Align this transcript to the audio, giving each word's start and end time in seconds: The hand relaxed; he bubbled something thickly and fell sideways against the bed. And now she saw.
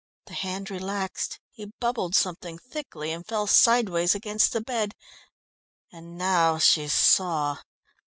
The 0.25 0.33
hand 0.33 0.71
relaxed; 0.71 1.39
he 1.51 1.71
bubbled 1.79 2.15
something 2.15 2.57
thickly 2.57 3.11
and 3.11 3.23
fell 3.23 3.45
sideways 3.45 4.15
against 4.15 4.51
the 4.51 4.59
bed. 4.59 4.95
And 5.91 6.17
now 6.17 6.57
she 6.57 6.87
saw. 6.87 7.59